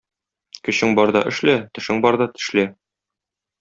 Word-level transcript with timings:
Көчең 0.69 0.95
барда 1.01 1.23
эшлә, 1.33 1.57
тешең 1.79 2.03
барда 2.09 2.31
тешлә. 2.35 2.69